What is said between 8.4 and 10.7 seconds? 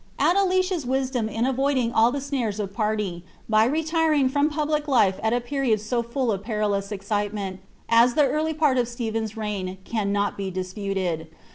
part of Strphen's reign, cannot be